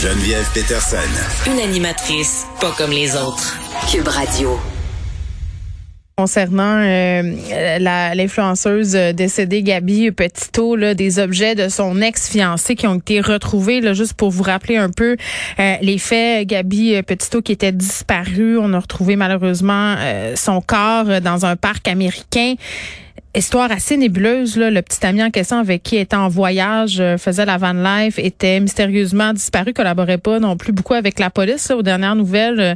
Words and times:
Geneviève 0.00 0.48
Peterson. 0.54 0.96
Une 1.46 1.60
animatrice 1.60 2.46
pas 2.60 2.72
comme 2.76 2.90
les 2.90 3.14
autres. 3.16 3.58
Cube 3.90 4.08
Radio. 4.08 4.58
concernant 6.16 6.80
euh, 6.82 7.78
la- 7.78 8.14
l'influenceuse 8.14 8.94
euh, 8.94 9.12
décédée 9.12 9.62
Gabi 9.62 10.10
Petito, 10.10 10.76
là, 10.76 10.92
des 10.94 11.18
objets 11.18 11.54
de 11.54 11.68
son 11.68 12.00
ex-fiancé 12.02 12.76
qui 12.76 12.86
ont 12.86 12.96
été 12.96 13.20
retrouvés, 13.22 13.80
là, 13.80 13.94
juste 13.94 14.12
pour 14.14 14.30
vous 14.30 14.42
rappeler 14.42 14.76
un 14.76 14.90
peu 14.90 15.16
euh, 15.58 15.74
les 15.80 15.96
faits. 15.98 16.46
Gabi 16.46 17.02
Petito 17.02 17.40
qui 17.42 17.52
était 17.52 17.72
disparue, 17.72 18.58
on 18.58 18.72
a 18.74 18.78
retrouvé 18.80 19.16
malheureusement 19.16 19.96
euh, 19.98 20.34
son 20.36 20.60
corps 20.60 21.20
dans 21.22 21.44
un 21.46 21.56
parc 21.56 21.88
américain. 21.88 22.54
Histoire 23.32 23.70
assez 23.70 23.96
nébuleuse, 23.96 24.56
là. 24.56 24.72
le 24.72 24.82
petit 24.82 25.06
ami 25.06 25.22
en 25.22 25.30
question 25.30 25.58
avec 25.58 25.84
qui 25.84 25.96
était 25.96 26.16
en 26.16 26.26
voyage, 26.26 26.98
euh, 26.98 27.16
faisait 27.16 27.44
la 27.44 27.58
van 27.58 27.74
life, 27.74 28.18
était 28.18 28.58
mystérieusement 28.58 29.32
disparu, 29.32 29.72
collaborait 29.72 30.18
pas 30.18 30.40
non 30.40 30.56
plus 30.56 30.72
beaucoup 30.72 30.94
avec 30.94 31.20
la 31.20 31.30
police. 31.30 31.68
là. 31.68 31.76
Aux 31.76 31.82
dernières 31.84 32.16
nouvelles, 32.16 32.58
euh, 32.60 32.74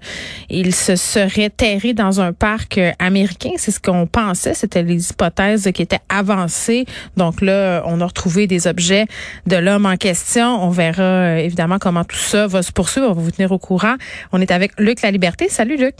il 0.49 0.73
se 0.73 0.95
serait 0.95 1.51
terré 1.51 1.93
dans 1.93 2.21
un 2.21 2.33
parc 2.33 2.79
euh, 2.79 2.93
américain. 3.01 3.51
C'est 3.57 3.73
ce 3.73 3.81
qu'on 3.81 4.07
pensait. 4.07 4.55
C'était 4.55 4.85
les 4.85 5.11
hypothèses 5.11 5.69
qui 5.75 5.83
étaient 5.83 5.99
avancées. 6.09 6.87
Donc 7.17 7.41
là, 7.41 7.83
on 7.87 8.01
a 8.01 8.07
retrouvé 8.07 8.47
des 8.47 8.69
objets 8.69 9.07
de 9.49 9.57
l'homme 9.57 9.87
en 9.87 9.97
question. 9.97 10.63
On 10.63 10.71
verra 10.71 11.41
évidemment 11.41 11.81
comment 11.81 12.05
tout 12.05 12.15
ça 12.15 12.47
va 12.47 12.63
se 12.63 12.71
poursuivre. 12.71 13.09
On 13.11 13.15
va 13.15 13.23
vous 13.23 13.33
tenir 13.33 13.51
au 13.51 13.59
courant. 13.59 13.97
On 14.31 14.41
est 14.41 14.53
avec 14.53 14.71
Luc 14.79 15.03
La 15.03 15.11
Liberté. 15.11 15.49
Salut 15.49 15.77
Luc. 15.77 15.97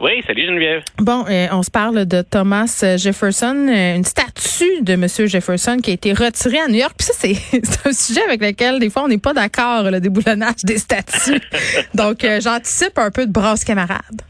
Oui, 0.00 0.22
salut 0.26 0.46
Geneviève. 0.46 0.82
Bon, 0.98 1.24
euh, 1.28 1.48
on 1.50 1.64
se 1.64 1.72
parle 1.72 2.06
de 2.06 2.22
Thomas 2.22 2.82
euh, 2.84 2.96
Jefferson, 2.96 3.66
euh, 3.68 3.96
une 3.96 4.04
statue 4.04 4.82
de 4.82 4.94
Monsieur 4.94 5.26
Jefferson 5.26 5.78
qui 5.82 5.90
a 5.90 5.94
été 5.94 6.12
retirée 6.12 6.60
à 6.60 6.68
New 6.68 6.76
York. 6.76 6.94
Puis 6.96 7.06
ça, 7.06 7.14
c'est 7.16 7.34
c'est 7.50 7.86
un 7.86 7.92
sujet 7.92 8.22
avec 8.22 8.40
lequel 8.40 8.78
des 8.78 8.90
fois 8.90 9.02
on 9.02 9.08
n'est 9.08 9.18
pas 9.18 9.34
d'accord, 9.34 9.90
le 9.90 10.00
déboulonnage 10.00 10.62
des 10.62 10.78
statues. 10.78 11.40
Donc, 11.94 12.22
euh, 12.22 12.40
j'anticipe 12.40 12.96
un 12.96 13.10
peu 13.10 13.26
de 13.26 13.32
brasse 13.32 13.64
camarade. 13.64 14.22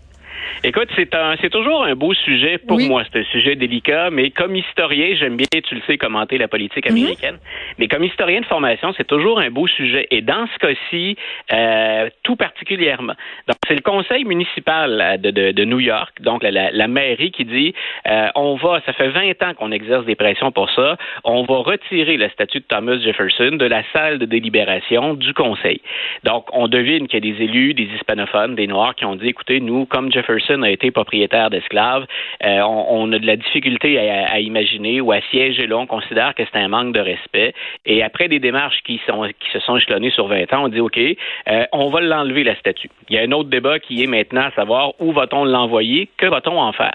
Écoute, 0.64 0.88
c'est 0.96 1.14
un, 1.14 1.36
c'est 1.40 1.50
toujours 1.50 1.84
un 1.84 1.94
beau 1.94 2.12
sujet 2.14 2.58
pour 2.58 2.78
Oui. 2.78 2.88
moi. 2.88 3.04
C'est 3.12 3.20
un 3.20 3.24
sujet 3.24 3.54
délicat, 3.54 4.10
mais 4.10 4.30
comme 4.30 4.56
historien, 4.56 5.14
j'aime 5.18 5.36
bien, 5.36 5.46
tu 5.64 5.74
le 5.74 5.80
sais, 5.86 5.96
commenter 5.98 6.36
la 6.36 6.48
politique 6.48 6.90
Mhm. 6.90 6.96
américaine. 6.96 7.38
Mais 7.78 7.86
comme 7.86 8.02
historien 8.02 8.40
de 8.40 8.46
formation, 8.46 8.92
c'est 8.96 9.06
toujours 9.06 9.38
un 9.38 9.50
beau 9.50 9.66
sujet. 9.68 10.08
Et 10.10 10.20
dans 10.20 10.46
ce 10.52 10.58
cas-ci, 10.58 11.16
euh, 11.52 12.10
tout 12.24 12.34
particulièrement. 12.36 13.14
Donc, 13.46 13.56
c'est 13.68 13.76
le 13.76 13.82
conseil 13.82 14.24
municipal 14.24 15.00
euh, 15.00 15.16
de, 15.16 15.30
de, 15.30 15.52
de 15.52 15.64
New 15.64 15.78
York, 15.80 16.20
donc 16.20 16.42
la, 16.42 16.50
la, 16.50 16.70
la 16.72 16.88
mairie, 16.88 17.30
qui 17.30 17.44
dit, 17.44 17.74
euh, 18.08 18.28
on 18.34 18.56
va, 18.56 18.80
ça 18.84 18.92
fait 18.92 19.08
20 19.08 19.42
ans 19.44 19.54
qu'on 19.54 19.70
exerce 19.70 20.04
des 20.06 20.16
pressions 20.16 20.50
pour 20.50 20.68
ça, 20.70 20.96
on 21.24 21.44
va 21.44 21.58
retirer 21.58 22.16
la 22.16 22.30
statue 22.30 22.58
de 22.60 22.64
Thomas 22.64 22.98
Jefferson 22.98 23.52
de 23.52 23.64
la 23.66 23.82
salle 23.92 24.18
de 24.18 24.24
délibération 24.26 25.14
du 25.14 25.32
conseil. 25.34 25.80
Donc, 26.24 26.46
on 26.52 26.66
devine 26.66 27.06
qu'il 27.06 27.24
y 27.24 27.30
a 27.30 27.32
des 27.34 27.44
élus, 27.44 27.74
des 27.74 27.88
hispanophones, 27.94 28.56
des 28.56 28.66
Noirs 28.66 28.94
qui 28.96 29.04
ont 29.04 29.14
dit, 29.14 29.28
écoutez, 29.28 29.60
nous, 29.60 29.86
comme 29.86 30.10
Jefferson 30.10 30.47
a 30.54 30.70
été 30.70 30.90
propriétaire 30.90 31.50
d'esclaves, 31.50 32.06
euh, 32.44 32.60
on, 32.60 33.10
a 33.12 33.18
de 33.18 33.26
la 33.26 33.36
difficulté 33.36 33.98
à, 33.98 34.40
imaginer 34.40 35.00
ou 35.00 35.12
à 35.12 35.20
siéger 35.30 35.66
là. 35.66 35.76
On 35.78 35.86
considère 35.86 36.34
que 36.34 36.42
c'est 36.44 36.58
un 36.58 36.68
manque 36.68 36.94
de 36.94 37.00
respect. 37.00 37.54
Et 37.86 38.02
après 38.02 38.28
des 38.28 38.38
démarches 38.38 38.80
qui, 38.84 39.00
se 39.06 39.60
sont 39.60 39.76
échelonnées 39.76 40.10
sur 40.10 40.26
20 40.26 40.52
ans, 40.52 40.64
on 40.64 40.68
dit, 40.68 40.80
OK, 40.80 40.98
euh, 40.98 41.64
on 41.72 41.88
va 41.90 42.00
l'enlever, 42.00 42.44
la 42.44 42.56
statue. 42.56 42.90
Il 43.08 43.16
y 43.16 43.18
a 43.18 43.22
un 43.22 43.32
autre 43.32 43.48
débat 43.48 43.78
qui 43.78 44.02
est 44.02 44.06
maintenant 44.06 44.42
à 44.42 44.50
savoir 44.52 44.92
où 45.00 45.12
va-t-on 45.12 45.44
l'envoyer, 45.44 46.08
que 46.16 46.26
va-t-on 46.26 46.60
en 46.60 46.72
faire? 46.72 46.94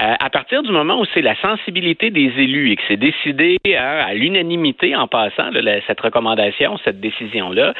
Euh, 0.00 0.14
à 0.18 0.30
partir 0.30 0.62
du 0.62 0.72
moment 0.72 1.00
où 1.00 1.04
c'est 1.14 1.22
la 1.22 1.36
sensibilité 1.36 2.10
des 2.10 2.32
élus 2.38 2.72
et 2.72 2.76
que 2.76 2.82
c'est 2.88 2.96
décidé 2.96 3.58
hein, 3.66 4.04
à 4.06 4.14
l'unanimité 4.14 4.96
en 4.96 5.06
passant, 5.06 5.50
là, 5.50 5.80
cette 5.86 6.00
recommandation, 6.00 6.78
cette 6.84 7.00
décision-là, 7.00 7.74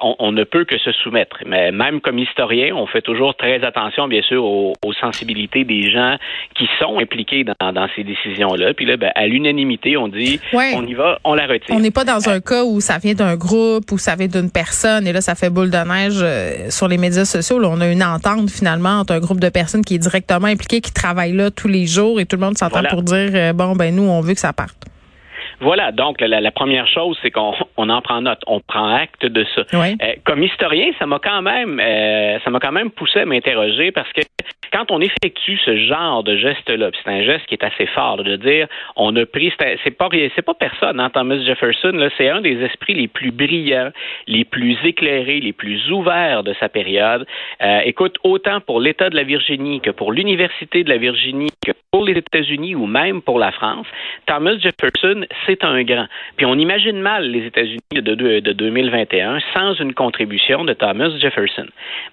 on, 0.00 0.16
on 0.18 0.32
ne 0.32 0.44
peut 0.44 0.64
que 0.64 0.78
se 0.78 0.92
soumettre. 0.92 1.38
Mais 1.46 1.72
même 1.72 2.00
comme 2.00 2.18
historien, 2.18 2.74
on 2.74 2.86
fait 2.86 3.02
toujours 3.02 3.34
très 3.34 3.64
attention, 3.64 4.08
bien 4.08 4.22
sûr, 4.22 4.44
aux, 4.44 4.63
aux 4.84 4.92
sensibilités 4.94 5.64
des 5.64 5.90
gens 5.90 6.16
qui 6.56 6.66
sont 6.78 6.98
impliqués 6.98 7.44
dans, 7.44 7.72
dans 7.72 7.88
ces 7.94 8.04
décisions-là. 8.04 8.74
Puis 8.74 8.86
là, 8.86 8.96
ben, 8.96 9.10
à 9.14 9.26
l'unanimité, 9.26 9.96
on 9.96 10.08
dit, 10.08 10.40
Ouais. 10.52 10.72
on 10.76 10.86
y 10.86 10.94
va, 10.94 11.18
on 11.24 11.34
la 11.34 11.46
retire. 11.46 11.74
On 11.74 11.80
n'est 11.80 11.90
pas 11.90 12.04
dans 12.04 12.28
un 12.28 12.40
cas 12.40 12.64
où 12.64 12.80
ça 12.80 12.98
vient 12.98 13.14
d'un 13.14 13.36
groupe, 13.36 13.90
où 13.92 13.98
ça 13.98 14.16
vient 14.16 14.26
d'une 14.28 14.50
personne, 14.50 15.06
et 15.06 15.12
là, 15.12 15.20
ça 15.20 15.34
fait 15.34 15.50
boule 15.50 15.70
de 15.70 15.76
neige 15.76 16.20
euh, 16.22 16.70
sur 16.70 16.88
les 16.88 16.98
médias 16.98 17.24
sociaux. 17.24 17.58
Là, 17.58 17.68
on 17.70 17.80
a 17.80 17.88
une 17.88 18.02
entente, 18.04 18.50
finalement, 18.50 19.00
entre 19.00 19.12
un 19.14 19.20
groupe 19.20 19.40
de 19.40 19.48
personnes 19.48 19.84
qui 19.84 19.94
est 19.96 19.98
directement 19.98 20.46
impliqué, 20.46 20.80
qui 20.80 20.92
travaille 20.92 21.32
là 21.32 21.50
tous 21.50 21.68
les 21.68 21.86
jours, 21.86 22.20
et 22.20 22.26
tout 22.26 22.36
le 22.36 22.42
monde 22.42 22.56
s'entend 22.58 22.74
Voilà. 22.80 22.88
pour 22.90 23.02
dire, 23.02 23.30
euh, 23.34 23.52
bon, 23.52 23.74
ben 23.76 23.94
nous, 23.94 24.02
on 24.04 24.20
veut 24.20 24.34
que 24.34 24.40
ça 24.40 24.52
parte. 24.52 24.76
Voilà, 25.60 25.92
donc 25.92 26.20
la, 26.20 26.40
la 26.40 26.50
première 26.50 26.86
chose, 26.86 27.18
c'est 27.22 27.30
qu'on 27.30 27.54
on 27.76 27.88
en 27.88 28.02
prend 28.02 28.20
note, 28.20 28.40
on 28.46 28.60
prend 28.60 28.94
acte 28.94 29.26
de 29.26 29.44
ça. 29.54 29.62
Oui. 29.72 29.96
Euh, 30.02 30.14
comme 30.24 30.42
historien, 30.42 30.90
ça 30.98 31.06
m'a 31.06 31.18
quand 31.18 31.42
même 31.42 31.80
euh, 31.80 32.38
ça 32.44 32.50
m'a 32.50 32.60
quand 32.60 32.72
même 32.72 32.90
poussé 32.90 33.20
à 33.20 33.24
m'interroger 33.24 33.92
parce 33.92 34.12
que 34.12 34.20
quand 34.72 34.90
on 34.90 35.00
effectue 35.00 35.58
ce 35.64 35.76
genre 35.76 36.22
de 36.24 36.36
geste-là, 36.36 36.90
c'est 37.02 37.10
un 37.10 37.22
geste 37.22 37.46
qui 37.46 37.54
est 37.54 37.64
assez 37.64 37.86
fort 37.86 38.16
de 38.16 38.36
dire 38.36 38.66
on 38.96 39.14
a 39.16 39.26
pris 39.26 39.52
c'est 39.58 39.90
pas 39.90 40.08
c'est 40.34 40.42
pas 40.42 40.54
personne, 40.54 41.00
hein, 41.00 41.10
Thomas 41.10 41.38
Jefferson, 41.38 42.08
c'est 42.16 42.28
un 42.28 42.40
des 42.40 42.62
esprits 42.62 42.94
les 42.94 43.08
plus 43.08 43.30
brillants, 43.30 43.90
les 44.26 44.44
plus 44.44 44.76
éclairés, 44.84 45.40
les 45.40 45.52
plus 45.52 45.90
ouverts 45.90 46.42
de 46.42 46.54
sa 46.60 46.68
période. 46.68 47.26
Euh, 47.62 47.80
écoute, 47.84 48.16
autant 48.24 48.60
pour 48.60 48.80
l'État 48.80 49.10
de 49.10 49.16
la 49.16 49.22
Virginie 49.22 49.80
que 49.80 49.90
pour 49.90 50.12
l'Université 50.12 50.84
de 50.84 50.88
la 50.88 50.98
Virginie, 50.98 51.50
que 51.64 51.72
pour 51.94 52.04
les 52.04 52.14
États-Unis 52.14 52.74
ou 52.74 52.86
même 52.86 53.22
pour 53.22 53.38
la 53.38 53.52
France, 53.52 53.86
Thomas 54.26 54.58
Jefferson, 54.58 55.26
c'est 55.46 55.62
un 55.62 55.80
grand. 55.84 56.06
Puis 56.36 56.44
on 56.44 56.58
imagine 56.58 57.00
mal 57.00 57.30
les 57.30 57.46
États-Unis 57.46 57.78
de, 57.92 58.00
de, 58.00 58.40
de 58.40 58.52
2021 58.52 59.38
sans 59.54 59.74
une 59.74 59.94
contribution 59.94 60.64
de 60.64 60.72
Thomas 60.72 61.10
Jefferson. 61.20 61.66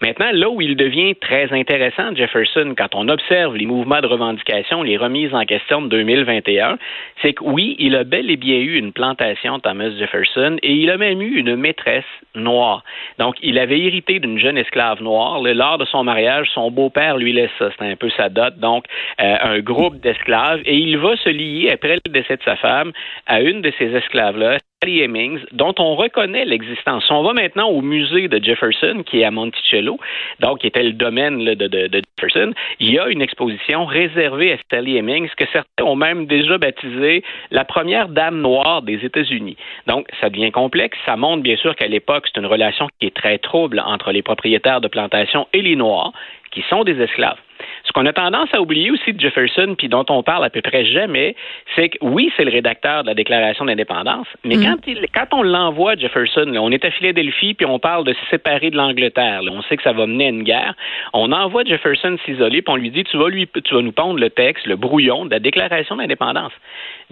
Maintenant, 0.03 0.29
là 0.33 0.51
où 0.51 0.61
il 0.61 0.75
devient 0.75 1.15
très 1.15 1.51
intéressant, 1.51 2.15
Jefferson, 2.15 2.75
quand 2.77 2.93
on 2.93 3.09
observe 3.09 3.55
les 3.55 3.65
mouvements 3.65 4.01
de 4.01 4.05
revendication, 4.05 4.83
les 4.83 4.97
remises 4.97 5.33
en 5.33 5.45
question 5.45 5.81
de 5.81 5.87
2021, 5.87 6.77
c'est 7.23 7.33
que 7.33 7.43
oui, 7.43 7.75
il 7.79 7.95
a 7.95 8.03
bel 8.03 8.29
et 8.29 8.37
bien 8.37 8.57
eu 8.57 8.77
une 8.77 8.93
plantation, 8.93 9.57
Thomas 9.57 9.89
Jefferson, 9.97 10.57
et 10.61 10.73
il 10.73 10.91
a 10.91 10.97
même 10.97 11.23
eu 11.23 11.39
une 11.39 11.55
maîtresse 11.55 12.05
noire. 12.35 12.83
Donc, 13.17 13.35
il 13.41 13.59
avait 13.59 13.79
hérité 13.79 14.19
d'une 14.19 14.39
jeune 14.39 14.57
esclave 14.57 15.01
noire. 15.01 15.41
Lors 15.41 15.77
de 15.77 15.85
son 15.85 16.03
mariage, 16.03 16.49
son 16.53 16.71
beau-père 16.71 17.17
lui 17.17 17.33
laisse 17.33 17.51
ça. 17.59 17.69
C'était 17.71 17.91
un 17.91 17.95
peu 17.95 18.09
sa 18.11 18.29
dot. 18.29 18.57
Donc, 18.57 18.85
euh, 19.19 19.35
un 19.41 19.59
groupe 19.59 19.99
d'esclaves. 19.99 20.61
Et 20.65 20.75
il 20.75 20.97
va 20.97 21.15
se 21.17 21.29
lier, 21.29 21.71
après 21.71 21.95
le 22.05 22.11
décès 22.11 22.37
de 22.37 22.43
sa 22.43 22.55
femme, 22.55 22.91
à 23.27 23.41
une 23.41 23.61
de 23.61 23.71
ces 23.77 23.93
esclaves-là, 23.93 24.57
Sally 24.83 25.01
Hemings, 25.03 25.41
dont 25.51 25.75
on 25.77 25.93
reconnaît 25.93 26.43
l'existence. 26.43 27.03
On 27.11 27.21
va 27.21 27.33
maintenant 27.33 27.67
au 27.67 27.81
musée 27.81 28.27
de 28.27 28.43
Jefferson, 28.43 29.03
qui 29.05 29.21
est 29.21 29.23
à 29.23 29.29
Monticello, 29.29 29.99
donc 30.39 30.59
qui 30.59 30.67
était 30.67 30.81
le 30.81 30.93
domaine 30.93 31.37
de 31.37 32.01
Jefferson. 32.19 32.53
Il 32.79 32.91
y 32.91 32.97
a 32.97 33.07
une 33.09 33.21
exposition 33.21 33.85
réservée 33.85 34.53
à 34.53 34.57
Sally 34.71 34.97
Hemings 34.97 35.29
que 35.37 35.45
certains 35.53 35.83
ont 35.83 35.95
même 35.95 36.25
déjà 36.25 36.57
baptisée 36.57 37.23
la 37.51 37.63
première 37.63 38.09
dame 38.09 38.41
noire 38.41 38.81
des 38.81 39.05
États-Unis. 39.05 39.55
Donc, 39.85 40.07
ça 40.19 40.31
devient 40.31 40.51
complexe. 40.51 40.97
Ça 41.05 41.15
montre 41.15 41.43
bien 41.43 41.57
sûr 41.57 41.75
qu'à 41.75 41.87
l'époque, 41.87 42.25
c'est 42.25 42.39
une 42.39 42.47
relation 42.47 42.87
qui 42.99 43.05
est 43.05 43.15
très 43.15 43.37
trouble 43.37 43.79
entre 43.85 44.11
les 44.11 44.23
propriétaires 44.23 44.81
de 44.81 44.87
plantations 44.87 45.47
et 45.53 45.61
les 45.61 45.75
Noirs 45.75 46.11
qui 46.51 46.63
sont 46.69 46.83
des 46.83 46.99
esclaves. 47.01 47.37
Ce 47.83 47.91
qu'on 47.91 48.05
a 48.05 48.13
tendance 48.13 48.49
à 48.53 48.61
oublier 48.61 48.91
aussi 48.91 49.13
de 49.13 49.19
Jefferson, 49.19 49.75
puis 49.77 49.87
dont 49.87 50.05
on 50.09 50.23
parle 50.23 50.45
à 50.45 50.49
peu 50.49 50.61
près 50.61 50.85
jamais, 50.85 51.35
c'est 51.75 51.89
que 51.89 51.97
oui, 52.01 52.31
c'est 52.35 52.43
le 52.43 52.51
rédacteur 52.51 53.03
de 53.03 53.07
la 53.07 53.13
Déclaration 53.13 53.65
d'indépendance, 53.65 54.27
mais 54.43 54.55
mm. 54.55 54.63
quand, 54.63 54.87
il, 54.87 55.05
quand 55.13 55.27
on 55.37 55.43
l'envoie, 55.43 55.95
Jefferson, 55.95 56.51
on 56.55 56.71
est 56.71 56.83
à 56.85 56.91
Philadelphie, 56.91 57.53
puis 57.53 57.65
on 57.65 57.79
parle 57.79 58.05
de 58.05 58.13
se 58.13 58.25
séparer 58.29 58.69
de 58.69 58.77
l'Angleterre, 58.77 59.41
on 59.49 59.61
sait 59.63 59.77
que 59.77 59.83
ça 59.83 59.93
va 59.93 60.05
mener 60.07 60.27
à 60.27 60.29
une 60.29 60.43
guerre, 60.43 60.73
on 61.13 61.31
envoie 61.31 61.63
Jefferson 61.63 62.17
s'isoler, 62.25 62.61
puis 62.61 62.73
on 62.73 62.77
lui 62.77 62.91
dit, 62.91 63.03
tu 63.03 63.17
vas, 63.17 63.29
lui, 63.29 63.47
tu 63.63 63.75
vas 63.75 63.81
nous 63.81 63.91
pondre 63.91 64.19
le 64.19 64.29
texte, 64.29 64.65
le 64.65 64.75
brouillon 64.75 65.25
de 65.25 65.31
la 65.31 65.39
Déclaration 65.39 65.95
d'indépendance. 65.97 66.53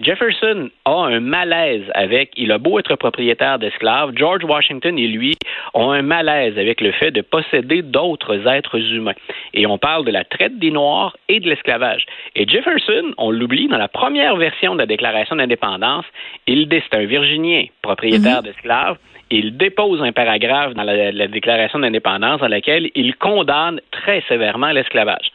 Jefferson 0.00 0.70
a 0.84 1.04
un 1.06 1.20
malaise 1.20 1.84
avec, 1.94 2.32
il 2.36 2.52
a 2.52 2.58
beau 2.58 2.78
être 2.78 2.96
propriétaire 2.96 3.58
d'esclaves, 3.58 4.12
George 4.16 4.44
Washington 4.44 4.98
et 4.98 5.06
lui 5.06 5.36
ont 5.74 5.90
un 5.90 6.02
malaise 6.02 6.58
avec 6.58 6.80
le 6.80 6.92
fait 6.92 7.10
de 7.10 7.20
posséder 7.20 7.82
d'autres 7.82 8.46
êtres 8.46 8.78
humains. 8.78 9.14
Et 9.54 9.66
on 9.66 9.78
parle 9.78 10.04
de 10.04 10.10
la 10.10 10.24
traite 10.24 10.58
des 10.58 10.70
Noirs 10.70 11.16
et 11.28 11.40
de 11.40 11.48
l'esclavage. 11.48 12.04
Et 12.36 12.46
Jefferson, 12.46 13.14
on 13.18 13.30
l'oublie, 13.30 13.68
dans 13.68 13.78
la 13.78 13.88
première 13.88 14.36
version 14.36 14.74
de 14.74 14.80
la 14.80 14.86
Déclaration 14.86 15.36
d'indépendance, 15.36 16.04
il 16.46 16.68
c'est 16.70 16.96
un 16.96 17.04
Virginien, 17.04 17.64
propriétaire 17.82 18.38
mhm. 18.38 18.44
d'esclaves, 18.44 18.96
il 19.30 19.56
dépose 19.56 20.02
un 20.02 20.12
paragraphe 20.12 20.74
dans 20.74 20.82
la, 20.82 21.28
Déclaration 21.28 21.78
d'indépendance 21.78 22.40
dans 22.40 22.48
laquelle 22.48 22.90
il 22.94 23.14
condamne 23.14 23.80
très 23.92 24.22
sévèrement 24.28 24.72
l'esclavage. 24.72 25.30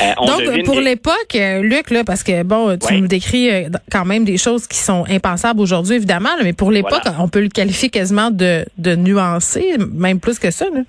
Euh, 0.00 0.26
Donc, 0.26 0.64
pour 0.64 0.80
l'époque, 0.80 1.34
euh, 1.36 1.60
Luc, 1.60 1.90
là, 1.90 2.04
parce 2.04 2.22
que, 2.22 2.42
bon, 2.42 2.78
tu 2.78 2.94
nous 2.94 3.06
décris 3.06 3.50
euh, 3.50 3.68
quand 3.92 4.06
même 4.06 4.24
des 4.24 4.38
choses 4.38 4.66
qui 4.66 4.78
sont 4.78 5.04
impensables 5.10 5.60
aujourd'hui, 5.60 5.96
évidemment, 5.96 6.30
mais 6.42 6.54
pour 6.54 6.70
l'époque, 6.70 7.02
on 7.20 7.28
peut 7.28 7.42
le 7.42 7.48
qualifier 7.48 7.90
quasiment 7.90 8.30
de, 8.30 8.64
de 8.78 8.96
nuancé, 8.96 9.76
même 9.92 10.20
plus 10.20 10.38
que 10.38 10.50
ça. 10.50 10.66
Là. 10.70 10.80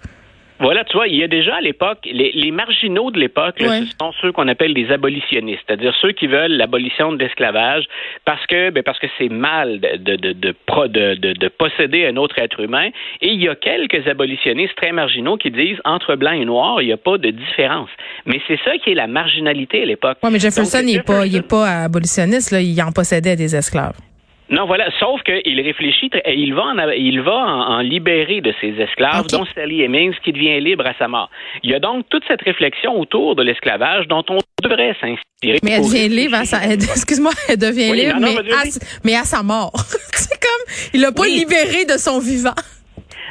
Voilà, 0.59 0.85
tu 0.85 0.95
vois, 0.95 1.07
il 1.07 1.17
y 1.17 1.23
a 1.23 1.27
déjà 1.27 1.55
à 1.55 1.61
l'époque, 1.61 1.99
les, 2.05 2.51
marginaux 2.51 3.11
de 3.11 3.19
l'époque, 3.19 3.55
ce 3.59 3.85
sont 3.99 4.11
ceux 4.21 4.31
qu'on 4.31 4.47
appelle 4.47 4.71
les 4.71 4.89
abolitionnistes, 4.91 5.61
c'est-à-dire 5.67 5.93
ceux 6.01 6.13
qui 6.13 6.27
veulent 6.27 6.53
l'abolition 6.53 7.11
de 7.11 7.17
l'esclavage 7.17 7.85
parce 8.23 8.45
que 8.45 8.69
ben 8.69 8.81
parce 8.83 8.99
que 8.99 9.07
c'est 9.17 9.29
mal 9.29 9.79
de 9.81 10.15
de, 10.15 10.31
de, 10.33 11.15
de, 11.15 11.33
de, 11.33 11.47
posséder 11.49 12.05
un 12.05 12.15
autre 12.15 12.39
être 12.39 12.59
humain. 12.59 12.89
Et 13.21 13.29
il 13.29 13.41
y 13.41 13.49
a 13.49 13.55
quelques 13.55 14.07
abolitionnistes 14.07 14.75
très 14.75 14.91
marginaux 14.91 15.37
qui 15.37 15.51
disent 15.51 15.79
entre 15.83 16.15
blanc 16.15 16.31
et 16.31 16.45
noir, 16.45 16.81
il 16.81 16.87
n'y 16.87 16.93
a 16.93 16.97
pas 16.97 17.17
de 17.17 17.31
différence. 17.31 17.89
Mais 18.25 18.39
c'est 18.47 18.59
ça 18.63 18.77
qui 18.77 18.91
est 18.91 18.95
la 18.95 19.07
marginalité 19.07 19.81
à 19.81 19.85
l'époque. 19.85 20.17
Oui, 20.23 20.29
mais 20.31 20.39
Jefferson, 20.39 20.79
il 20.81 20.95
n'est 20.97 21.03
pas, 21.03 21.25
il 21.25 21.35
est 21.35 21.47
pas 21.47 21.83
abolitionniste, 21.83 22.51
là, 22.51 22.61
il 22.61 22.81
en 22.81 22.91
possédait 22.91 23.35
des 23.35 23.55
esclaves. 23.55 23.97
Non, 24.49 24.65
voilà. 24.67 24.89
Sauf 24.99 25.21
qu'il 25.23 25.59
réfléchit, 25.61 26.11
il 26.27 26.53
va, 26.53 26.63
en, 26.63 26.89
il 26.91 27.21
va 27.21 27.35
en, 27.35 27.79
libérer 27.79 28.41
de 28.41 28.53
ses 28.61 28.79
esclaves, 28.79 29.25
dont 29.27 29.45
Sally 29.55 29.81
Hemings, 29.81 30.13
qui 30.23 30.31
devient 30.31 30.59
libre 30.59 30.85
à 30.85 30.93
sa 30.97 31.07
mort. 31.07 31.29
Il 31.63 31.71
y 31.71 31.73
a 31.73 31.79
donc 31.79 32.05
toute 32.09 32.23
cette 32.27 32.41
réflexion 32.41 32.99
autour 32.99 33.35
de 33.35 33.43
l'esclavage 33.43 34.07
dont 34.07 34.23
on 34.29 34.37
devrait 34.63 34.95
s'inspirer. 35.01 35.59
Mais 35.63 35.71
elle 35.71 35.81
devient 35.81 36.09
libre 36.09 36.35
à 36.35 36.45
sa, 36.45 36.63
excuse-moi, 36.63 37.31
elle 37.49 37.57
devient 37.57 37.91
libre, 37.93 38.19
mais, 39.03 39.15
à, 39.15 39.23
sa 39.23 39.41
mort. 39.41 39.73
C'est 40.13 40.39
comme, 40.39 40.75
il 40.93 41.01
l'a 41.01 41.11
pas 41.11 41.25
libéré 41.25 41.85
de 41.85 41.97
son 41.97 42.19
vivant. 42.19 42.53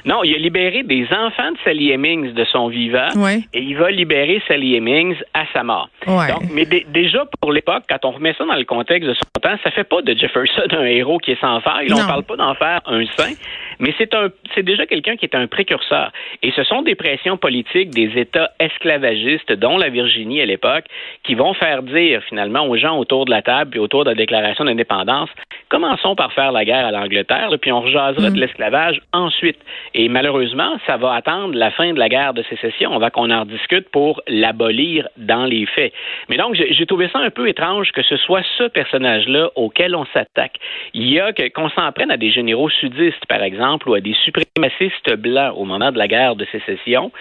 Non, 0.05 0.23
il 0.23 0.35
a 0.35 0.39
libéré 0.39 0.83
des 0.83 1.07
enfants 1.13 1.53
de 1.53 1.59
Sally 1.65 1.91
Hemings 1.91 2.33
de 2.33 2.45
son 2.45 2.69
vivant 2.69 3.09
et 3.53 3.61
il 3.61 3.77
va 3.77 3.91
libérer 3.91 4.43
Sally 4.47 4.77
Hemings 4.77 5.17
à 5.33 5.45
sa 5.53 5.63
mort. 5.63 5.89
Donc, 6.07 6.43
mais 6.53 6.67
déjà 6.67 7.25
pour 7.41 7.53
l'époque, 7.53 7.85
quand 7.89 8.05
on 8.05 8.11
remet 8.13 8.35
ça 8.37 8.45
dans 8.45 8.55
le 8.55 8.65
contexte 8.65 9.09
de 9.09 9.15
son 9.15 9.41
temps, 9.41 9.57
ça 9.63 9.71
fait 9.71 9.85
pas 9.85 10.03
de 10.03 10.15
Jefferson 10.15 10.67
un 10.73 10.85
héros 10.85 11.19
qui 11.19 11.33
est 11.33 11.41
sans 11.41 11.61
faille. 11.61 11.89
On 11.93 12.07
parle 12.07 12.25
pas 12.25 12.37
d'en 12.37 12.55
faire 12.55 12.81
un 12.87 13.05
saint, 13.17 13.33
mais 13.79 13.95
c'est 13.99 14.15
un, 14.15 14.29
c'est 14.55 14.63
déjà 14.63 14.87
quelqu'un 14.87 15.17
qui 15.17 15.25
est 15.25 15.35
un 15.35 15.47
précurseur. 15.47 16.13
Et 16.43 16.53
ce 16.53 16.65
sont 16.65 16.83
des 16.83 16.95
pressions 16.95 17.37
politiques 17.37 17.91
des 17.91 18.13
États 18.17 18.51
esclavagistes, 18.61 19.53
dont 19.53 19.79
la 19.79 19.89
Virginie 19.89 20.41
à 20.41 20.47
l'époque, 20.47 20.85
qui 21.23 21.35
vont 21.35 21.55
faire 21.55 21.83
dire 21.83 22.23
finalement 22.29 22.67
aux 22.67 22.77
gens 22.77 22.99
autour 22.99 23.25
de 23.25 23.31
la 23.31 23.43
table 23.43 23.77
et 23.77 23.81
autour 23.81 24.05
de 24.05 24.11
la 24.11 24.15
Déclaration 24.15 24.65
d'indépendance, 24.65 25.31
commençons 25.69 26.15
par 26.15 26.33
faire 26.33 26.53
la 26.53 26.65
guerre 26.65 26.87
à 26.87 26.91
l'Angleterre, 26.91 27.51
puis 27.61 27.73
on 27.73 27.81
rejasera 27.81 28.31
de 28.31 28.37
mm. 28.37 28.39
l'esclavage 28.39 29.01
ensuite. 29.13 29.59
Et 29.97 30.09
malheureusement, 30.09 30.77
ça 30.87 30.97
va 30.97 31.13
attendre 31.15 31.55
la 31.55 31.71
fin 31.71 31.93
de 31.93 31.99
la 32.01 32.09
guerre 32.09 32.35
de 32.35 32.43
sécession. 32.43 32.91
On 32.93 32.99
va 32.99 33.11
qu'on 33.11 33.31
en 33.31 33.45
discute 33.45 33.89
pour 33.91 34.23
l'abolir 34.27 35.09
dans 35.17 35.45
les 35.45 35.67
faits. 35.67 35.93
Mais 36.29 36.37
donc, 36.37 36.55
j'ai 36.55 36.87
trouvé 36.87 37.09
ça 37.13 37.21
un 37.21 37.31
peu 37.31 37.49
étrange 37.49 37.93
que 37.93 38.03
ce 38.03 38.17
soit 38.17 38.43
ce 38.59 38.65
personnage-là 38.65 39.51
auquel 39.55 39.95
on 39.95 40.05
s'attaque. 40.07 40.59
Il 40.95 41.09
y 41.09 41.21
a 41.21 41.33
qu'on 41.33 41.69
s'en 41.71 41.93
prenne 41.93 42.11
à 42.11 42.17
des 42.17 42.33
généraux 42.33 42.71
sudistes, 42.71 43.25
par 43.29 43.43
exemple, 43.43 43.89
ou 43.89 43.95
à 43.95 44.01
des 44.01 44.15
suprémacistes 44.25 45.15
blancs 45.17 45.55
au 45.57 45.65
moment 45.65 45.93
de 45.93 45.99
la 45.99 46.09
guerre 46.09 46.35
de 46.35 46.45
sécession. 46.47 47.13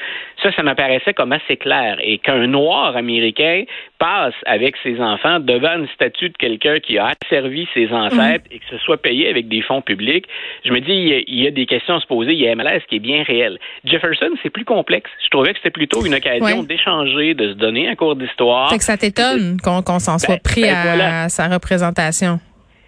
Ça, 0.42 0.52
ça 0.54 0.64
m'apparaissait 0.64 1.14
comme 1.14 1.32
assez 1.32 1.58
clair. 1.58 2.00
Et 2.02 2.18
qu'un 2.18 2.48
noir 2.48 2.98
américain 2.98 3.66
passe 4.04 4.34
avec 4.46 4.76
ses 4.84 5.00
enfants 5.00 5.40
devant 5.40 5.78
une 5.78 5.88
statue 5.96 6.30
de 6.30 6.36
quelqu'un 6.38 6.80
qui 6.82 6.98
a 6.98 7.14
asservi 7.24 7.66
ses 7.74 7.90
ancêtres 7.90 8.44
et 8.52 8.60
que 8.60 8.66
ce 8.70 8.78
soit 8.80 9.02
payé 9.02 9.30
avec 9.30 9.48
des 9.48 9.62
fonds 9.62 9.82
publics, 9.82 10.26
je 10.66 10.74
me 10.74 10.82
dis, 10.82 11.24
il 11.26 11.42
y 11.42 11.48
a, 11.48 11.52
des 11.52 11.66
questions 11.66 11.96
à 11.96 12.02
se 12.02 12.08
poser. 12.08 12.34
Il 12.34 12.40
y 12.40 12.50
a 12.50 12.54
MLS 12.54 12.82
qui 12.90 12.98
est 12.98 13.00
bien 13.00 13.24
réel. 13.24 13.58
Jefferson, 13.86 14.32
c'est 14.44 14.50
plus 14.50 14.66
complexe. 14.66 15.10
Je 15.24 15.30
trouvais 15.30 15.54
que 15.54 15.60
c'était 15.60 15.72
plutôt 15.72 16.06
une 16.06 16.16
occasion 16.16 16.64
d'échanger, 16.64 17.34
de 17.34 17.54
se 17.54 17.58
donner 17.58 17.88
un 17.88 17.96
cours 17.96 18.18
d'histoire. 18.18 18.70
Fait 18.72 18.78
que 18.78 18.84
ça 18.84 18.98
t'étonne 18.98 19.58
qu'on 19.64 20.00
s'en 20.00 20.20
soit 20.20 20.36
ben, 20.36 20.42
pris 20.44 20.64
ben, 20.64 21.00
à 21.00 21.30
sa 21.30 21.48
représentation. 21.48 22.40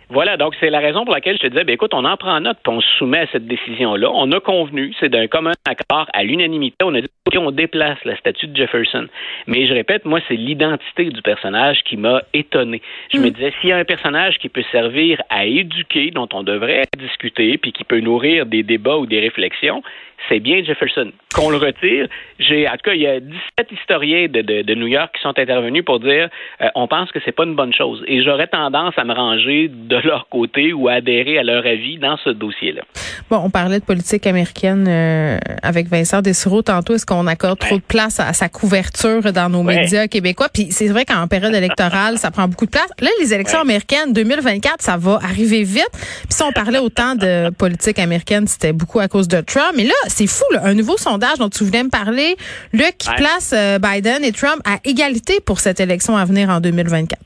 Voilà, 0.10 0.38
donc 0.38 0.54
c'est 0.60 0.69
la 0.69 0.80
raison 0.80 1.04
pour 1.04 1.13
laquelle 1.13 1.36
je 1.38 1.42
te 1.42 1.48
disais, 1.48 1.63
ben, 1.63 1.74
écoute, 1.74 1.94
on 1.94 2.06
en 2.06 2.18
prend 2.18 2.40
note, 2.40 2.57
puis 2.63 2.74
on 2.74 2.81
se 2.81 2.90
soumet 2.98 3.19
à 3.19 3.28
cette 3.31 3.48
décision-là. 3.48 4.10
On 4.13 4.31
a 4.31 4.40
convenu, 4.40 4.94
c'est 5.00 5.10
d'un 5.10 5.28
commun 5.28 5.54
accord, 5.68 6.07
à 6.13 6.24
l'unanimité, 6.24 6.78
on 6.84 6.94
a 6.94 7.02
dit, 7.02 7.07
OK, 7.28 7.36
on 7.40 7.52
déplace 7.52 7.98
la 8.06 8.16
statue 8.18 8.48
de 8.48 8.56
Jefferson. 8.56 9.07
Mais 9.48 9.68
je 9.68 9.74
répète, 9.74 10.06
moi, 10.06 10.19
c'est 10.28 10.36
l'identité 10.36 11.06
du 11.06 11.22
personnage 11.22 11.84
qui 11.84 11.98
m'a 11.98 12.22
étonné. 12.34 12.81
Je 13.13 13.19
me 13.19 13.28
mm. 13.28 13.31
disais, 13.31 13.54
s'il 13.60 13.69
y 13.69 13.74
a 13.74 13.78
un 13.78 13.86
personnage 13.86 14.38
qui 14.38 14.50
peut 14.50 14.63
servir 14.72 15.22
à 15.30 15.46
éduquer, 15.46 16.12
dont 16.12 16.30
on 16.34 16.44
devrait 16.44 16.84
discuter, 16.98 17.57
puis 17.57 17.72
qui 17.72 17.84
peut 17.84 18.00
nourrir 18.00 18.46
des 18.46 18.63
débats 18.63 18.98
ou 18.98 19.06
des 19.06 19.19
réflexions, 19.19 19.81
c'est 20.30 20.40
bien 20.40 20.63
Jefferson. 20.63 21.12
Qu'on 21.34 21.50
le 21.50 21.57
retire, 21.57 22.07
j'ai, 22.40 22.68
en 22.68 22.74
tout 22.74 22.86
cas, 22.86 22.94
il 22.94 23.02
y 23.02 23.07
a 23.07 23.19
17 23.19 23.72
historiens 23.72 24.28
de, 24.28 24.42
de, 24.42 24.75
New 24.75 24.88
York 24.88 25.13
qui 25.16 25.22
sont 25.22 25.38
intervenus 25.38 25.84
pour 25.84 26.00
dire, 26.00 26.30
euh, 26.62 26.69
on 26.75 26.88
pense 26.88 27.12
que 27.12 27.19
c'est 27.24 27.31
pas 27.31 27.44
une 27.44 27.56
bonne 27.56 27.74
chose. 27.74 28.04
Et 28.07 28.24
j'aurais 28.24 28.48
tendance 28.48 28.94
à 28.98 29.04
me 29.04 29.13
ranger 29.13 29.69
de 29.69 29.94
leur 30.03 30.27
côté 30.30 30.74
ou 30.74 30.88
à 30.88 30.94
adhérer 30.94 31.38
à 31.38 31.44
leur 31.44 31.65
avis 31.65 31.97
dans 31.97 32.18
ce 32.24 32.30
dossier-là. 32.30 32.81
Bon, 33.30 33.42
on 33.44 33.50
parlait 33.50 33.80
de 33.80 33.86
politique 33.86 34.27
américaine 34.27 34.86
euh, 34.88 35.38
avec 35.63 35.88
Vincent 35.88 36.21
Dessureau 36.21 36.62
tantôt. 36.62 36.95
Est-ce 36.95 37.06
qu'on 37.06 37.27
accorde 37.27 37.59
trop 37.59 37.77
de 37.77 37.81
place 37.81 38.19
à, 38.19 38.33
sa 38.33 38.50
couverture 38.50 39.33
dans 39.33 39.50
nos 39.50 39.63
médias 39.63 40.07
québécois? 40.07 40.50
Puis 40.53 40.68
c'est 40.71 40.88
vrai 40.88 41.06
qu'en 41.06 41.27
période 41.27 41.53
électorale, 41.53 42.18
ça 42.18 42.31
prend 42.31 42.47
beaucoup 42.47 42.65
de 42.65 42.71
place. 42.71 42.88
Là, 43.00 43.09
les 43.19 43.33
élections 43.33 43.59
américaines 43.59 44.13
2024, 44.13 44.81
ça 44.81 44.97
va 44.97 45.19
arriver 45.24 45.63
vite. 45.63 45.89
Puis 45.92 46.27
si 46.30 46.44
on 46.44 46.51
parlait 46.51 46.80
autant 46.80 47.15
de 47.15 47.50
politique 47.51 48.00
américaine, 48.00 48.47
c'était 48.47 48.74
beaucoup 48.74 49.00
à 49.00 49.07
cause 49.07 49.27
de 49.27 49.42
Trump. 49.42 49.74
Mais 49.75 49.86
là, 49.86 49.94
c'est 50.07 50.27
fou, 50.27 50.45
un 50.62 50.74
nouveau 50.74 50.97
sondage 50.97 51.37
dont 51.40 51.49
tu 51.49 51.64
voulais 51.64 51.83
me 51.83 51.90
parler, 51.90 52.35
Luc, 52.73 52.97
qui 52.97 53.09
place 53.16 53.54
euh, 53.56 53.80
Biden 53.80 54.23
et 54.23 54.31
Trump 54.31 54.61
à 54.66 54.78
égalité 54.83 55.40
pour 55.40 55.59
cette 55.59 55.80
élection 55.80 56.18
à 56.18 56.25
venir 56.25 56.49
en 56.49 56.59
2024. 56.59 57.19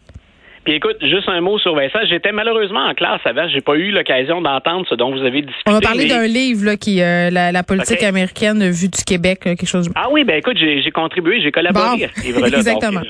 Puis 0.69 0.77
écoute, 0.77 0.97
juste 1.01 1.27
un 1.27 1.41
mot 1.41 1.57
sur 1.57 1.73
Vincent. 1.73 1.97
J'étais 2.07 2.31
malheureusement 2.31 2.85
en 2.85 2.93
classe 2.93 3.21
avant. 3.25 3.49
J'ai 3.49 3.59
pas 3.59 3.73
eu 3.73 3.89
l'occasion 3.89 4.39
d'entendre 4.39 4.85
ce 4.87 4.93
dont 4.93 5.09
vous 5.09 5.25
avez 5.25 5.41
discuté. 5.41 5.63
On 5.65 5.71
va 5.71 5.81
parler 5.81 6.05
d'un 6.05 6.27
livre 6.27 6.63
là, 6.63 6.77
qui 6.77 7.01
euh, 7.01 7.31
la, 7.31 7.63
politique 7.63 8.03
américaine 8.03 8.69
vue 8.69 8.87
du 8.87 9.03
Québec, 9.03 9.39
quelque 9.39 9.65
chose. 9.65 9.89
Ah 9.95 10.09
oui, 10.11 10.23
ben 10.23 10.37
écoute, 10.37 10.57
j'ai 10.59 10.91
contribué, 10.91 11.41
j'ai 11.41 11.51
collaboré 11.51 12.05
à 12.05 12.09
ce 12.15 12.21
livre-là. 12.21 12.47
Exactement. 12.57 12.99
Donc, 12.99 13.09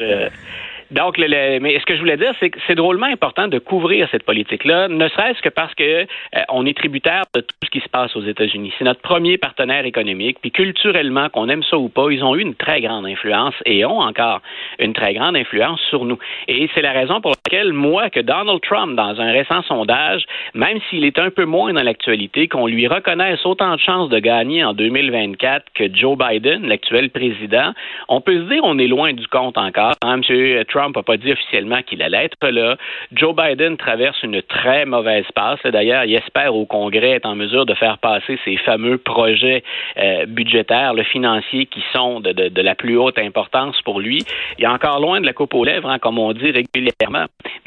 le, 0.91 1.60
mais 1.60 1.79
ce 1.79 1.86
que 1.86 1.96
je 1.96 2.00
voulais 2.00 2.17
dire, 2.17 2.34
c'est 2.39 2.50
que 2.50 2.60
c'est 2.67 2.75
drôlement 2.75 3.05
important 3.05 3.48
de 3.48 3.60
couvrir 3.60 4.08
cette 4.12 4.24
politique-là, 4.24 4.88
ne 4.88 5.08
serait-ce 5.10 5.41
que 5.41 5.50
parce 5.50 5.74
que 5.75 5.84
euh, 5.84 6.05
on 6.50 6.65
est 6.65 6.77
tributaire 6.77 7.24
de 7.36 7.41
tout 7.41 7.55
ce 7.63 7.69
qui 7.69 7.79
se 7.79 7.89
passe 7.89 8.15
aux 8.15 8.24
États-Unis. 8.24 8.74
C'est 8.77 8.86
notre 8.86 9.01
premier 9.01 9.38
partenaire 9.38 9.86
économique, 9.86 10.38
puis 10.41 10.51
culturellement, 10.51 11.29
qu'on 11.29 11.50
aime 11.50 11.63
ça 11.63 11.77
ou 11.77 11.89
pas, 11.89 12.10
ils 12.12 12.24
ont 12.24 12.36
eu 12.36 12.41
une 12.41 12.55
très 12.55 12.81
grande 12.81 13.05
influence 13.05 13.53
et 13.65 13.86
ont 13.86 14.00
encore 14.00 14.41
une 14.79 14.93
très 14.93 15.13
grande 15.13 15.36
influence 15.36 15.79
sur 15.89 16.05
nous. 16.05 16.17
Et 16.48 16.69
c'est 16.74 16.81
la 16.81 16.91
raison 16.91 17.22
pour 17.22 17.31
laquelle 17.31 17.74
moi, 17.74 18.10
que 18.10 18.19
Donald 18.19 18.62
Trump, 18.62 18.96
dans 18.96 19.19
un 19.19 19.31
récent 19.31 19.62
sondage, 19.63 20.25
même 20.53 20.79
s'il 20.89 21.05
est 21.05 21.19
un 21.19 21.29
peu 21.29 21.46
moins 21.46 21.74
dans 21.74 21.84
l'actualité, 21.84 22.48
qu'on 22.48 22.67
lui 22.67 22.88
reconnaisse 22.88 23.46
autant 23.46 23.75
de 23.75 23.79
chances 23.79 24.10
de 24.10 24.19
gagner 24.19 24.63
en 24.63 24.74
2024 24.74 25.65
que 25.74 25.93
Joe 25.93 26.17
Biden, 26.17 26.67
l'actuel 26.67 27.10
président, 27.10 27.74
on 28.08 28.22
peut 28.22 28.38
se 28.38 28.50
dire 28.53 28.62
on 28.63 28.77
est 28.77 28.88
loin 28.88 29.13
du 29.13 29.27
compte 29.27 29.58
encore. 29.58 29.93
Hein. 30.03 30.22
Trump 30.69 30.78
Trump 30.79 30.95
n'a 30.95 31.03
pas 31.03 31.17
dit 31.17 31.33
officiellement 31.33 31.81
qu'il 31.81 32.01
allait 32.01 32.24
être 32.24 32.48
là. 32.48 32.77
Joe 33.12 33.36
Biden 33.36 33.75
traverse 33.75 34.24
une 34.24 34.41
très 34.41 34.86
mauvaise 34.86 35.25
passe. 35.36 35.59
D'ailleurs, 35.65 36.05
il 36.05 36.15
espère 36.15 36.55
au 36.55 36.65
Congrès 36.65 37.12
être 37.12 37.25
en 37.25 37.36
mesure 37.36 37.65
de 37.65 37.74
faire 37.74 37.98
passer 37.98 38.39
ces 38.45 38.55
fameux 38.57 38.98
projets 38.98 39.62
euh, 39.98 40.25
budgétaires, 40.25 40.93
le 40.93 41.03
financiers, 41.03 41.65
qui 41.65 41.83
sont 41.91 42.21
de, 42.21 42.62
la 42.62 42.75
plus 42.75 42.98
haute 42.98 43.19
importance 43.19 43.81
pour 43.81 44.00
lui. 44.00 44.24
Il 44.57 44.63
est 44.63 44.67
encore 44.67 45.01
loin 45.01 45.19
de 45.19 45.25
la 45.25 45.33
coupe 45.33 45.53
aux 45.53 45.65
lèvres, 45.65 45.89
hein, 45.89 46.00
comme 46.00 46.17
on 46.17 46.31
dit 46.31 46.51
régulièrement. 46.51 47.25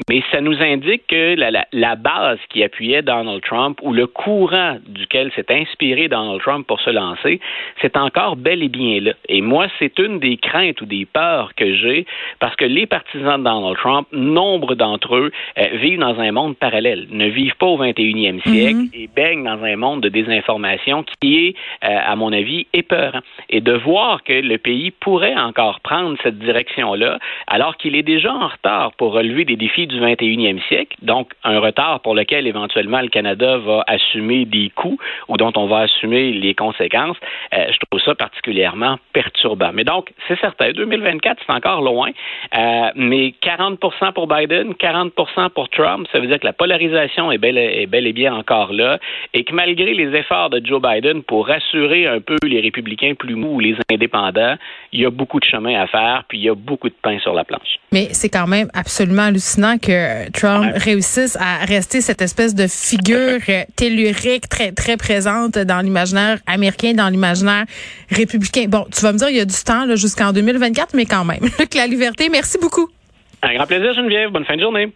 Mais 0.09 0.23
ça 0.31 0.41
nous 0.41 0.59
indique 0.63 1.05
que 1.07 1.35
la, 1.35 1.95
base 1.95 2.39
qui 2.49 2.63
appuyait 2.63 3.03
Donald 3.03 3.43
Trump 3.43 3.77
ou 3.83 3.93
le 3.93 4.07
courant 4.07 4.77
duquel 4.87 5.31
s'est 5.35 5.51
inspiré 5.51 6.07
Donald 6.07 6.41
Trump 6.41 6.65
pour 6.65 6.79
se 6.81 6.89
lancer, 6.89 7.39
c'est 7.79 7.95
encore 7.95 8.37
bel 8.37 8.63
et 8.63 8.69
bien 8.69 8.99
là. 8.99 9.13
Et 9.29 9.41
moi, 9.41 9.67
c'est 9.77 9.99
une 9.99 10.19
des 10.19 10.37
craintes 10.37 10.81
ou 10.81 10.85
des 10.85 11.05
peurs 11.05 11.53
que 11.55 11.75
j'ai 11.75 12.07
parce 12.39 12.55
que 12.55 12.65
les 12.65 12.87
partisans 13.03 13.37
de 13.37 13.43
Donald 13.43 13.77
Trump, 13.77 14.07
nombre 14.11 14.75
d'entre 14.75 15.15
eux, 15.15 15.31
euh, 15.57 15.67
vivent 15.73 15.99
dans 15.99 16.19
un 16.19 16.31
monde 16.31 16.55
parallèle, 16.57 17.07
ne 17.11 17.27
vivent 17.27 17.55
pas 17.57 17.67
au 17.67 17.77
21e 17.77 18.41
siècle 18.41 18.75
mm 18.75 18.85
-hmm. 18.85 19.01
et 19.01 19.09
baignent 19.15 19.43
dans 19.43 19.63
un 19.63 19.75
monde 19.75 20.01
de 20.01 20.09
désinformation 20.09 21.03
qui 21.19 21.29
est, 21.45 21.55
euh, 21.83 22.11
à 22.11 22.15
mon 22.15 22.31
avis, 22.31 22.67
épeurant. 22.73 23.23
Et 23.49 23.61
de 23.61 23.73
voir 23.73 24.23
que 24.23 24.33
le 24.33 24.57
pays 24.57 24.91
pourrait 24.91 25.37
encore 25.49 25.79
prendre 25.89 26.15
cette 26.23 26.39
direction-là, 26.39 27.19
alors 27.47 27.73
qu'il 27.77 27.93
est 27.95 28.07
déjà 28.15 28.31
en 28.33 28.47
retard 28.55 28.87
pour 28.97 29.09
relever 29.13 29.43
des 29.45 29.57
défis 29.65 29.87
du 29.87 29.99
21e 29.99 30.61
siècle, 30.69 30.95
donc 31.01 31.25
un 31.43 31.59
retard 31.67 31.95
pour 32.03 32.13
lequel 32.19 32.43
éventuellement 32.53 33.01
le 33.07 33.11
Canada 33.17 33.57
va 33.57 33.83
assumer 33.87 34.45
des 34.57 34.69
coûts 34.79 34.99
ou 35.29 35.37
dont 35.37 35.53
on 35.63 35.67
va 35.73 35.79
assumer 35.87 36.23
les 36.45 36.53
conséquences, 36.53 37.19
euh, 37.53 37.65
je 37.73 37.77
trouve 37.85 38.01
ça 38.07 38.13
particulièrement 38.15 38.95
perturbant. 39.19 39.71
Mais 39.73 39.85
donc, 39.93 40.03
c'est 40.27 40.39
certain, 40.39 40.71
2024, 40.71 41.41
c'est 41.45 41.53
encore 41.59 41.81
loin, 41.81 42.09
euh, 42.57 42.89
mais 42.95 43.33
40% 43.43 44.13
pour 44.13 44.27
Biden, 44.27 44.73
40% 44.73 45.49
pour 45.49 45.69
Trump, 45.69 46.07
ça 46.11 46.19
veut 46.19 46.27
dire 46.27 46.39
que 46.39 46.45
la 46.45 46.53
polarisation 46.53 47.31
est 47.31 47.37
bel, 47.37 47.57
est 47.57 47.85
bel 47.85 48.07
et 48.07 48.13
bien 48.13 48.33
encore 48.33 48.73
là 48.73 48.99
et 49.33 49.43
que 49.43 49.53
malgré 49.53 49.93
les 49.93 50.17
efforts 50.17 50.49
de 50.49 50.61
Joe 50.63 50.81
Biden 50.81 51.23
pour 51.23 51.47
rassurer 51.47 52.07
un 52.07 52.19
peu 52.19 52.35
les 52.45 52.61
républicains 52.61 53.13
plus 53.17 53.35
mous 53.35 53.55
ou 53.55 53.59
les 53.59 53.75
indépendants, 53.91 54.55
il 54.91 55.01
y 55.01 55.05
a 55.05 55.09
beaucoup 55.09 55.39
de 55.39 55.45
chemin 55.45 55.81
à 55.81 55.87
faire, 55.87 56.23
puis 56.27 56.39
il 56.39 56.43
y 56.43 56.49
a 56.49 56.55
beaucoup 56.55 56.89
de 56.89 56.95
pain 57.01 57.19
sur 57.19 57.33
la 57.33 57.43
planche. 57.43 57.79
Mais 57.91 58.09
c'est 58.11 58.29
quand 58.29 58.47
même 58.47 58.69
absolument 58.73 59.23
hallucinant 59.23 59.77
que 59.77 60.29
Trump 60.31 60.65
ouais. 60.65 60.77
réussisse 60.77 61.37
à 61.39 61.65
rester 61.65 62.01
cette 62.01 62.21
espèce 62.21 62.55
de 62.55 62.67
figure 62.67 63.39
tellurique 63.75 64.49
très, 64.49 64.71
très 64.71 64.97
présente 64.97 65.57
dans 65.57 65.81
l'imaginaire 65.81 66.39
américain, 66.47 66.93
dans 66.93 67.09
l'imaginaire 67.09 67.65
républicain. 68.09 68.65
Bon, 68.67 68.85
tu 68.93 69.01
vas 69.01 69.13
me 69.13 69.17
dire, 69.17 69.29
il 69.29 69.37
y 69.37 69.41
a 69.41 69.45
du 69.45 69.63
temps 69.63 69.87
jusqu'en 69.95 70.31
2024, 70.31 70.93
mais 70.95 71.05
quand 71.05 71.25
même. 71.25 71.41
la 71.75 71.87
liberté, 71.87 72.29
merci 72.29 72.57
beaucoup. 72.59 72.82
Un 73.43 73.55
grand 73.55 73.67
plaisir, 73.67 73.93
Geneviève. 73.93 74.31
Bonne 74.31 74.45
fin 74.45 74.55
de 74.55 74.61
journée. 74.61 74.93